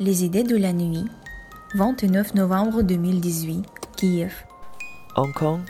Les 0.00 0.24
idées 0.24 0.44
de 0.44 0.56
la 0.56 0.72
nuit, 0.72 1.06
29 1.74 2.34
novembre 2.34 2.82
2018, 2.82 3.64
Kiev. 3.96 4.32
Hong 5.16 5.32
Kong, 5.32 5.60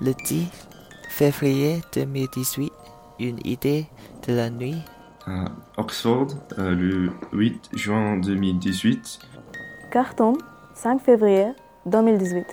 le 0.00 0.14
10 0.14 0.46
février 1.10 1.82
2018, 1.94 2.72
une 3.20 3.38
idée 3.44 3.86
de 4.26 4.32
la 4.32 4.48
nuit. 4.48 4.78
À 5.26 5.44
Oxford, 5.76 6.28
euh, 6.58 6.74
le 6.74 7.10
8 7.32 7.70
juin 7.74 8.16
2018. 8.16 9.18
Carton, 9.92 10.38
5 10.74 11.02
février 11.02 11.48
2018. 11.84 12.46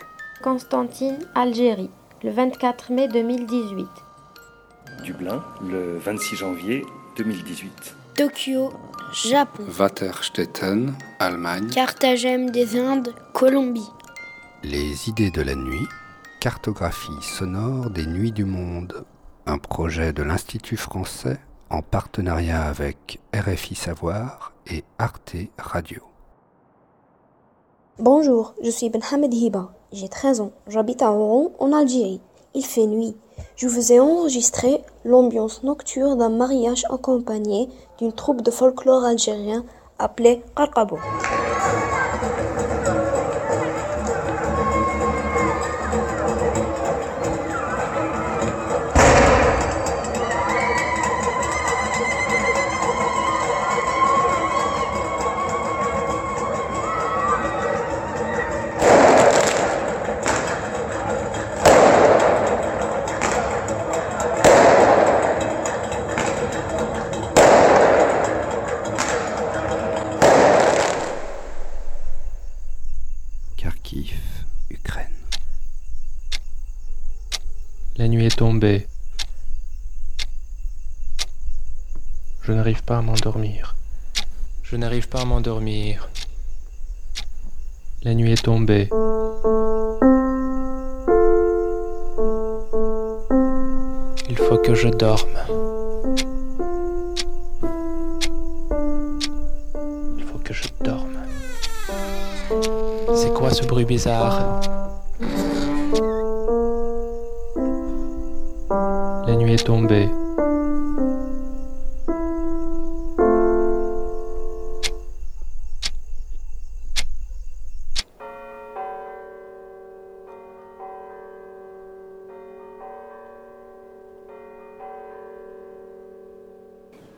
Constantine, 0.44 1.18
Algérie, 1.34 1.92
le 2.24 2.32
24 2.32 2.92
mai 2.92 3.08
2018. 3.08 3.88
Dublin, 5.06 5.42
le 5.66 5.98
26 5.98 6.36
janvier 6.36 6.86
2018. 7.16 7.96
Tokyo, 8.16 8.72
Japon. 9.12 9.64
Waterstetten, 9.78 10.96
Allemagne. 11.26 11.70
Carthagène 11.70 12.52
des 12.52 12.78
Indes, 12.78 13.14
Colombie. 13.34 13.90
Les 14.64 15.10
idées 15.10 15.32
de 15.32 15.42
la 15.42 15.56
nuit, 15.56 15.88
cartographie 16.40 17.20
sonore 17.22 17.90
des 17.90 18.06
nuits 18.06 18.32
du 18.32 18.46
monde, 18.46 19.06
un 19.48 19.58
projet 19.58 20.14
de 20.14 20.22
l'Institut 20.22 20.78
français 20.78 21.40
en 21.72 21.82
partenariat 21.82 22.62
avec 22.62 23.20
RFI 23.34 23.74
Savoir 23.74 24.54
et 24.68 24.84
Arte 25.00 25.36
Radio. 25.58 26.04
Bonjour, 27.98 28.54
je 28.64 28.70
suis 28.70 28.92
Benhamed 28.92 29.34
Hiba, 29.34 29.72
j'ai 29.92 30.10
13 30.10 30.42
ans, 30.42 30.52
j'habite 30.68 31.02
à 31.02 31.12
Oran 31.12 31.54
en 31.58 31.74
Algérie. 31.74 32.22
Il 32.54 32.66
fait 32.66 32.86
nuit. 32.86 33.18
Je 33.56 33.68
vous 33.68 33.92
ai 33.92 34.00
enregistré 34.00 34.84
l'ambiance 35.04 35.64
nocturne 35.64 36.20
d'un 36.20 36.30
mariage 36.30 36.86
accompagné 36.90 37.68
d'une 37.98 38.14
troupe 38.14 38.42
de 38.42 38.52
folklore 38.52 39.04
algérien 39.04 39.66
आपले 40.00 40.34
करकाबो 40.58 41.02
Je 82.44 82.54
n'arrive 82.54 82.84
pas 82.84 83.00
à 83.00 83.02
m'endormir. 83.02 83.76
Je 84.64 84.78
n'arrive 84.78 85.10
pas 85.10 85.22
à 85.22 85.26
m'endormir. 85.26 86.08
La 88.04 88.14
nuit 88.14 88.32
est 88.32 88.44
tombée. 88.44 88.88
Il 94.30 94.38
faut 94.38 94.58
que 94.58 94.74
je 94.74 94.88
dorme. 94.88 95.38
Il 100.18 100.24
faut 100.24 100.40
que 100.40 100.54
je 100.54 100.64
dorme. 100.82 101.18
C'est 103.16 103.34
quoi 103.34 103.52
ce 103.52 103.66
bruit 103.66 103.86
bizarre? 103.86 104.62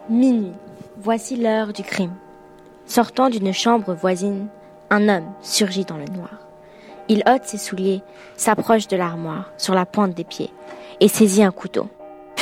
Minuit. 0.10 0.54
Voici 0.98 1.36
l'heure 1.36 1.74
du 1.74 1.84
crime. 1.84 2.14
Sortant 2.86 3.30
d'une 3.30 3.54
chambre 3.54 3.94
voisine, 3.94 4.48
un 4.90 5.10
homme 5.10 5.34
surgit 5.42 5.84
dans 5.84 5.98
le 5.98 6.06
noir. 6.06 6.48
Il 7.10 7.24
ôte 7.28 7.44
ses 7.44 7.58
souliers, 7.58 8.02
s'approche 8.38 8.88
de 8.88 8.96
l'armoire, 8.96 9.52
sur 9.58 9.74
la 9.74 9.86
pointe 9.86 10.14
des 10.14 10.24
pieds, 10.24 10.52
et 11.02 11.10
saisit 11.10 11.44
un 11.44 11.52
couteau. 11.52 11.90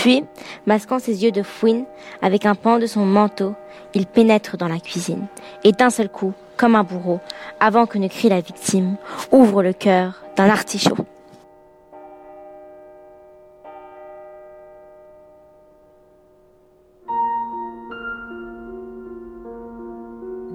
Puis, 0.06 0.24
masquant 0.68 1.00
ses 1.00 1.24
yeux 1.24 1.32
de 1.32 1.42
fouine 1.42 1.86
avec 2.22 2.46
un 2.46 2.54
pan 2.54 2.78
de 2.78 2.86
son 2.86 3.08
manteau, 3.08 3.56
il 3.96 4.06
pénètre 4.06 4.56
dans 4.56 4.68
la 4.68 4.78
cuisine, 4.78 5.26
et 5.64 5.72
d'un 5.72 5.90
seul 5.90 6.10
coup, 6.10 6.32
comme 6.58 6.76
un 6.76 6.84
bourreau, 6.84 7.20
avant 7.60 7.88
que 7.88 7.98
ne 7.98 8.08
crie 8.08 8.30
la 8.30 8.40
victime, 8.40 8.98
ouvre 9.32 9.64
le 9.64 9.74
cœur 9.74 10.22
d'un 10.36 10.48
artichaut. 10.48 11.08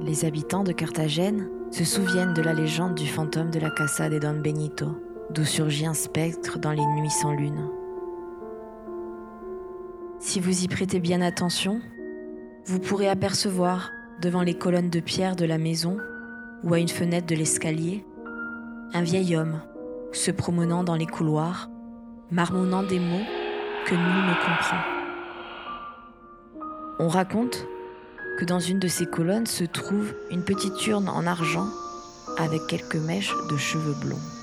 Les 0.01 0.25
habitants 0.25 0.63
de 0.63 0.71
Carthagène 0.71 1.49
se 1.73 1.85
souviennent 1.85 2.35
de 2.35 2.43
la 2.43 2.53
légende 2.53 2.95
du 2.95 3.09
fantôme 3.09 3.51
de 3.51 3.59
la 3.59 3.71
Casa 3.71 4.09
de 4.09 4.21
Don 4.21 4.41
Benito, 4.41 4.87
d'où 5.31 5.45
surgit 5.45 5.87
un 5.87 5.95
spectre 5.95 6.61
dans 6.61 6.71
les 6.71 6.87
nuits 6.87 7.11
sans 7.11 7.33
lune. 7.33 7.80
Si 10.23 10.39
vous 10.39 10.65
y 10.65 10.69
prêtez 10.69 11.01
bien 11.01 11.23
attention, 11.23 11.81
vous 12.67 12.79
pourrez 12.79 13.09
apercevoir, 13.09 13.91
devant 14.21 14.43
les 14.43 14.53
colonnes 14.53 14.91
de 14.91 15.01
pierre 15.01 15.35
de 15.35 15.47
la 15.47 15.57
maison 15.57 15.97
ou 16.63 16.75
à 16.75 16.79
une 16.79 16.91
fenêtre 16.91 17.27
de 17.27 17.35
l'escalier, 17.35 18.05
un 18.93 19.01
vieil 19.01 19.35
homme 19.35 19.63
se 20.13 20.31
promenant 20.31 20.85
dans 20.85 20.95
les 20.95 21.07
couloirs, 21.07 21.71
marmonnant 22.31 22.83
des 22.83 22.99
mots 22.99 23.25
que 23.87 23.95
nul 23.95 24.03
ne 24.05 24.35
comprend. 24.35 24.81
On 26.99 27.09
raconte 27.09 27.67
que 28.39 28.45
dans 28.45 28.61
une 28.61 28.79
de 28.79 28.89
ces 28.89 29.07
colonnes 29.07 29.47
se 29.47 29.65
trouve 29.65 30.15
une 30.31 30.45
petite 30.45 30.87
urne 30.87 31.09
en 31.09 31.27
argent 31.27 31.69
avec 32.37 32.61
quelques 32.69 32.97
mèches 32.97 33.35
de 33.51 33.57
cheveux 33.57 33.97
blonds. 34.03 34.40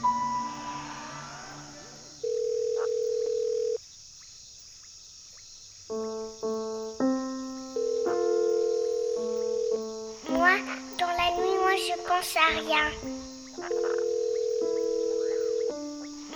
Moi, 5.90 6.00
dans 11.00 11.08
la 11.08 11.32
nuit, 11.38 11.58
moi 11.62 11.76
je 11.78 11.96
pense 12.06 12.36
à 12.36 12.48
rien. 12.60 12.92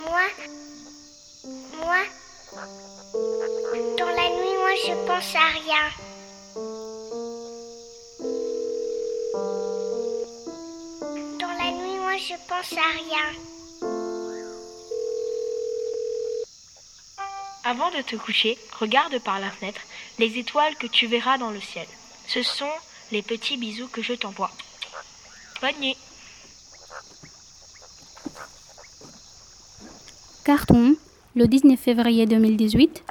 Moi, 0.06 0.26
moi, 1.84 2.02
dans 3.98 4.06
la 4.06 4.28
nuit, 4.30 4.56
moi 4.56 4.74
je 4.86 4.94
pense 5.06 5.34
à 5.34 5.48
rien. 5.60 5.84
Dans 11.38 11.54
la 11.58 11.70
nuit, 11.72 11.98
moi 11.98 12.16
je 12.16 12.36
pense 12.48 12.72
à 12.72 12.88
rien. 12.96 13.51
Avant 17.64 17.90
de 17.90 18.02
te 18.02 18.16
coucher, 18.16 18.58
regarde 18.80 19.20
par 19.20 19.38
la 19.38 19.48
fenêtre 19.48 19.80
les 20.18 20.36
étoiles 20.36 20.74
que 20.74 20.88
tu 20.88 21.06
verras 21.06 21.38
dans 21.38 21.52
le 21.52 21.60
ciel. 21.60 21.86
Ce 22.26 22.42
sont 22.42 22.72
les 23.12 23.22
petits 23.22 23.56
bisous 23.56 23.86
que 23.86 24.02
je 24.02 24.14
t'envoie. 24.14 24.50
Bonne 25.60 25.80
nuit. 25.80 25.96
Cartoon, 30.44 30.96
le 31.36 31.46
19 31.46 31.78
février 31.78 32.26
2018, 32.26 33.04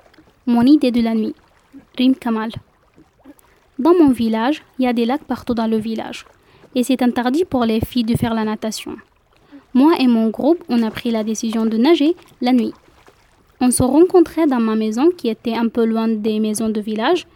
mon 0.48 0.66
idée 0.66 0.92
de 0.92 1.00
la 1.00 1.14
nuit. 1.14 1.36
Rim 1.98 2.16
Kamal. 2.16 2.52
Dans 3.80 3.94
mon 3.94 4.12
village, 4.12 4.64
il 4.80 4.84
y 4.84 4.88
a 4.88 4.92
des 4.92 5.06
lacs 5.06 5.24
partout 5.24 5.54
dans 5.54 5.68
le 5.68 5.78
village. 5.78 6.26
Et 6.76 6.84
c'est 6.84 7.02
interdit 7.02 7.46
pour 7.46 7.64
les 7.64 7.80
filles 7.80 8.04
de 8.04 8.18
faire 8.18 8.34
la 8.34 8.44
natation. 8.44 8.98
Moi 9.74 9.94
et 10.00 10.08
mon 10.08 10.30
groupe, 10.30 10.62
on 10.68 10.84
a 10.84 10.92
pris 10.92 11.10
la 11.12 11.24
décision 11.24 11.66
de 11.66 11.78
nager 11.78 12.18
la 12.42 12.52
nuit. 12.52 12.74
On 13.64 13.70
se 13.70 13.84
rencontrait 13.84 14.48
dans 14.48 14.60
ma 14.60 14.76
maison 14.76 15.12
qui 15.16 15.30
était 15.30 15.54
un 15.54 15.68
peu 15.68 15.86
loin 15.86 16.08
des 16.08 16.40
maisons 16.40 16.70
de 16.70 16.82
village. 16.82 17.28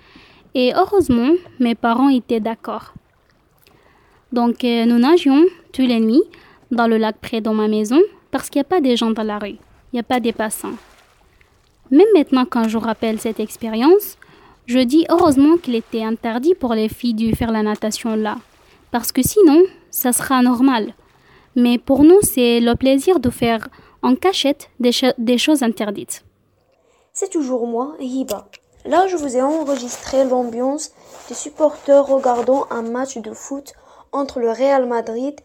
Et 0.56 0.74
heureusement, 0.76 1.32
mes 1.60 1.76
parents 1.76 2.10
étaient 2.10 2.40
d'accord. 2.40 2.96
Donc 4.34 4.64
euh, 4.64 4.86
nous 4.86 4.98
nagions 4.98 5.46
tous 5.72 5.84
les 5.84 6.00
nuits 6.00 6.24
dans 6.72 6.88
le 6.88 6.98
lac 6.98 7.18
près 7.22 7.42
de 7.42 7.50
ma 7.52 7.68
maison 7.68 8.02
parce 8.32 8.50
qu'il 8.50 8.60
n'y 8.60 8.66
a 8.66 8.70
pas 8.70 8.82
des 8.82 8.98
gens 8.98 9.12
dans 9.12 9.24
la 9.24 9.38
rue, 9.38 9.50
il 9.50 9.94
n'y 9.94 10.00
a 10.00 10.04
pas 10.04 10.20
des 10.20 10.34
passants. 10.34 10.74
Même 11.92 12.08
maintenant 12.16 12.46
quand 12.50 12.68
je 12.68 12.78
rappelle 12.78 13.20
cette 13.20 13.40
expérience, 13.40 14.18
je 14.66 14.80
dis 14.80 15.06
heureusement 15.10 15.58
qu'il 15.58 15.76
était 15.76 16.04
interdit 16.04 16.56
pour 16.56 16.74
les 16.74 16.90
filles 16.90 17.14
de 17.14 17.36
faire 17.36 17.52
la 17.52 17.62
natation 17.62 18.16
là. 18.16 18.38
parce 18.92 19.12
que 19.12 19.22
sinon, 19.22 19.62
ça 19.92 20.12
sera 20.12 20.42
normal. 20.42 20.94
Mais 21.56 21.78
pour 21.78 22.04
nous, 22.04 22.20
c'est 22.22 22.60
le 22.60 22.76
plaisir 22.76 23.20
de 23.20 23.30
faire 23.30 23.68
en 24.06 24.16
cachette 24.16 24.70
des, 24.80 24.92
des 25.18 25.40
choses 25.40 25.64
interdites. 25.64 26.24
C'est 27.12 27.32
toujours 27.32 27.66
moi, 27.66 27.96
Hiba. 28.00 28.48
Là, 28.86 29.08
je 29.08 29.16
vous 29.16 29.36
ai 29.36 29.42
enregistré 29.42 30.24
l'ambiance 30.26 30.92
des 31.28 31.34
supporters 31.34 32.06
regardant 32.06 32.68
un 32.70 32.84
match 32.84 33.18
de 33.18 33.34
foot 33.34 33.74
entre 34.12 34.40
le 34.40 34.52
Real 34.52 34.86
Madrid 34.86 35.36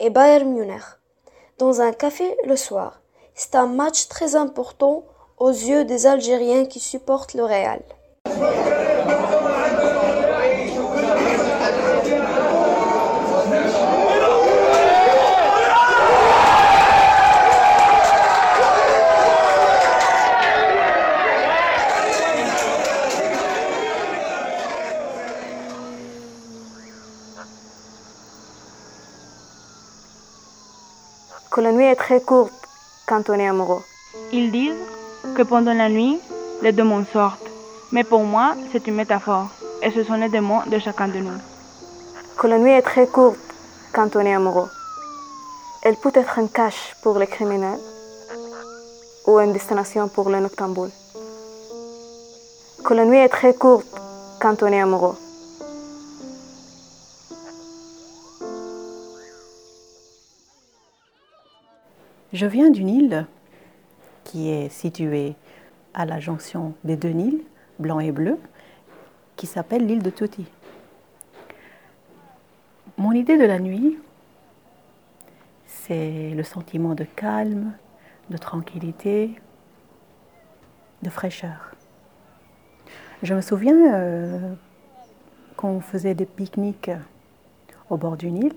et 0.00 0.10
Bayern 0.10 0.52
Munich 0.52 0.82
dans 1.56 1.80
un 1.80 1.92
café 1.92 2.36
le 2.46 2.56
soir. 2.56 3.00
C'est 3.34 3.54
un 3.54 3.66
match 3.66 4.08
très 4.08 4.36
important 4.36 5.04
aux 5.38 5.48
yeux 5.48 5.86
des 5.86 6.06
Algériens 6.06 6.66
qui 6.66 6.78
supportent 6.78 7.32
le 7.32 7.44
Real. 7.44 7.82
Que 31.60 31.64
la 31.64 31.72
nuit 31.72 31.84
est 31.84 31.94
très 31.94 32.22
courte 32.22 32.54
quand 33.06 33.28
on 33.28 33.34
est 33.34 33.46
amoureux. 33.46 33.82
Ils 34.32 34.50
disent 34.50 34.82
que 35.36 35.42
pendant 35.42 35.74
la 35.74 35.90
nuit, 35.90 36.18
les 36.62 36.72
démons 36.72 37.04
sortent. 37.12 37.50
Mais 37.92 38.02
pour 38.02 38.24
moi, 38.24 38.54
c'est 38.72 38.86
une 38.86 38.94
métaphore. 38.94 39.48
Et 39.82 39.90
ce 39.90 40.02
sont 40.02 40.14
les 40.14 40.30
démons 40.30 40.62
de 40.68 40.78
chacun 40.78 41.08
de 41.08 41.18
nous. 41.18 41.38
Que 42.38 42.46
la 42.46 42.58
nuit 42.58 42.70
est 42.70 42.80
très 42.80 43.06
courte 43.06 43.38
quand 43.92 44.16
on 44.16 44.20
est 44.20 44.32
amoureux. 44.32 44.70
Elle 45.82 45.96
peut 45.96 46.12
être 46.14 46.38
un 46.38 46.46
cache 46.46 46.96
pour 47.02 47.18
les 47.18 47.26
criminels 47.26 47.84
ou 49.26 49.38
une 49.38 49.52
destination 49.52 50.08
pour 50.08 50.30
les 50.30 50.40
noctambules. 50.40 50.96
Que 52.82 52.94
la 52.94 53.04
nuit 53.04 53.18
est 53.18 53.28
très 53.28 53.52
courte 53.52 54.00
quand 54.40 54.62
on 54.62 54.68
est 54.68 54.80
amoureux. 54.80 55.18
Je 62.32 62.46
viens 62.46 62.70
d'une 62.70 62.88
île 62.88 63.26
qui 64.22 64.50
est 64.50 64.68
située 64.68 65.34
à 65.94 66.04
la 66.04 66.20
jonction 66.20 66.74
des 66.84 66.94
deux 66.94 67.08
Nils, 67.08 67.42
blanc 67.80 67.98
et 67.98 68.12
bleu, 68.12 68.38
qui 69.34 69.48
s'appelle 69.48 69.84
l'île 69.84 70.02
de 70.02 70.10
Toti. 70.10 70.46
Mon 72.98 73.10
idée 73.10 73.36
de 73.36 73.44
la 73.44 73.58
nuit, 73.58 73.98
c'est 75.66 76.30
le 76.30 76.44
sentiment 76.44 76.94
de 76.94 77.02
calme, 77.02 77.72
de 78.28 78.36
tranquillité, 78.36 79.34
de 81.02 81.10
fraîcheur. 81.10 81.74
Je 83.24 83.34
me 83.34 83.40
souviens 83.40 83.92
euh, 83.92 84.54
qu'on 85.56 85.80
faisait 85.80 86.14
des 86.14 86.26
pique-niques 86.26 86.92
au 87.88 87.96
bord 87.96 88.16
du 88.16 88.30
Nil 88.30 88.54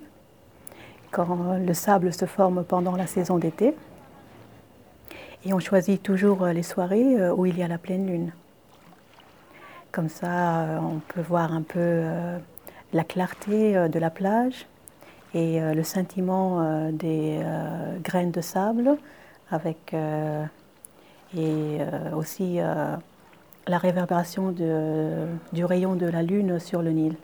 quand 1.13 1.57
le 1.57 1.73
sable 1.73 2.11
se 2.11 2.25
forme 2.25 2.65
pendant 2.65 2.97
la 2.97 3.07
saison 3.07 3.37
d'été. 3.37 3.73
Et 5.45 5.53
on 5.53 5.59
choisit 5.59 6.01
toujours 6.01 6.45
les 6.47 6.63
soirées 6.63 7.19
euh, 7.19 7.33
où 7.33 7.45
il 7.45 7.57
y 7.57 7.63
a 7.63 7.67
la 7.67 7.77
pleine 7.77 8.07
lune. 8.07 8.31
Comme 9.91 10.09
ça, 10.09 10.61
euh, 10.61 10.79
on 10.79 10.99
peut 10.99 11.21
voir 11.21 11.53
un 11.53 11.61
peu 11.61 11.79
euh, 11.79 12.37
la 12.93 13.03
clarté 13.03 13.73
de 13.89 13.99
la 13.99 14.09
plage 14.09 14.65
et 15.33 15.59
le 15.59 15.83
sentiment 15.83 16.91
des 16.91 17.41
graines 18.03 18.29
de 18.29 18.39
sable 18.39 18.97
avec 19.49 19.95
et 21.35 21.79
aussi 22.15 22.59
la 22.59 23.77
réverbération 23.79 24.51
du 24.51 25.65
rayon 25.65 25.95
de 25.95 26.05
la 26.05 26.21
lune 26.21 26.59
sur 26.59 26.83
le 26.83 26.91
Nil. 26.91 27.15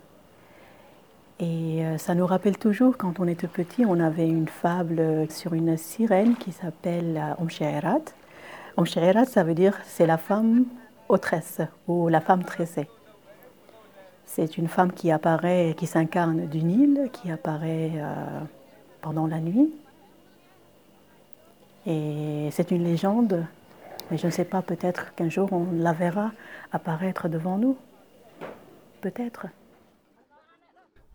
Et 1.39 1.85
euh, 1.85 1.97
ça 1.97 2.15
nous 2.15 2.25
rappelle 2.25 2.57
toujours, 2.57 2.97
quand 2.97 3.19
on 3.19 3.27
était 3.27 3.47
petit, 3.47 3.85
on 3.85 3.99
avait 3.99 4.27
une 4.27 4.49
fable 4.49 5.29
sur 5.29 5.53
une 5.53 5.77
sirène 5.77 6.35
qui 6.35 6.51
s'appelle 6.51 7.35
Omsherat. 7.39 8.01
Omsherat, 8.75 9.25
ça 9.25 9.43
veut 9.43 9.53
dire 9.53 9.77
c'est 9.85 10.05
la 10.05 10.17
femme 10.17 10.65
autresse 11.07 11.61
ou 11.87 12.09
la 12.09 12.19
femme 12.19 12.43
tressée. 12.43 12.89
C'est 14.25 14.57
une 14.57 14.67
femme 14.67 14.91
qui 14.91 15.11
apparaît, 15.11 15.75
qui 15.77 15.87
s'incarne 15.87 16.45
du 16.47 16.61
Nil, 16.61 17.09
qui 17.13 17.31
apparaît 17.31 17.93
euh, 17.95 18.41
pendant 19.01 19.25
la 19.25 19.39
nuit. 19.39 19.73
Et 21.87 22.49
c'est 22.51 22.69
une 22.71 22.83
légende, 22.83 23.45
mais 24.11 24.17
je 24.17 24.27
ne 24.27 24.31
sais 24.31 24.43
pas, 24.43 24.61
peut-être 24.61 25.15
qu'un 25.15 25.29
jour 25.29 25.53
on 25.53 25.67
la 25.71 25.93
verra 25.93 26.31
apparaître 26.73 27.29
devant 27.29 27.57
nous. 27.57 27.77
Peut-être. 28.99 29.47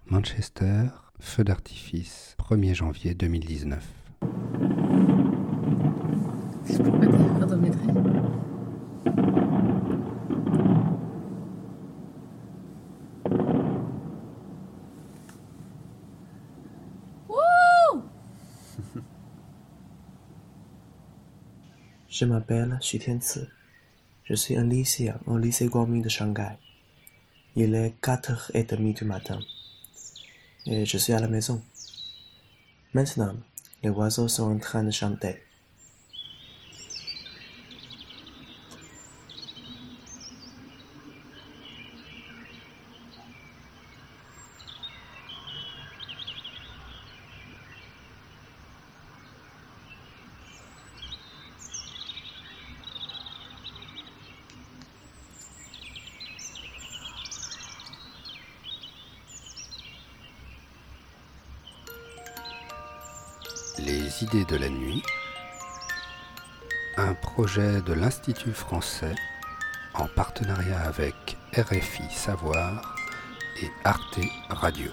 Manchester, 0.06 0.88
feu 1.18 1.44
d'artifice, 1.44 2.36
1er 2.38 2.74
janvier 2.74 3.14
2019. 3.14 3.82
Je 22.08 22.24
m'appelle 22.26 22.78
Xu 22.80 22.98
Tianci. 22.98 23.40
Je 24.24 24.34
suis 24.34 24.56
un 24.56 24.64
lycéen 24.64 25.18
au 25.26 25.38
lycée 25.38 25.66
Guangming 25.66 26.02
de 26.02 26.10
Shanghai. 26.10 26.58
Il 27.56 27.74
est 27.74 27.94
4h30 28.02 28.98
du 28.98 29.04
matin 29.06 29.40
et 30.66 30.87
je 30.87 30.99
suis 30.99 31.12
à 31.12 31.20
la 31.20 31.28
maison. 31.28 31.62
Maintenant, 32.93 33.34
les 33.82 33.90
oiseaux 33.90 34.28
sont 34.28 34.52
en 34.52 34.58
train 34.58 34.84
de 34.84 34.90
chanter. 34.90 35.43
Idées 64.21 64.44
de 64.44 64.56
la 64.56 64.68
nuit, 64.68 65.02
un 66.97 67.14
projet 67.14 67.83
de 67.83 67.92
l'Institut 67.94 68.52
français 68.52 69.14
en 69.94 70.06
partenariat 70.06 70.80
avec 70.80 71.37
RFI 71.56 72.04
Savoir 72.11 72.94
et 73.61 73.68
Arte 73.85 74.21
Radio. 74.50 74.90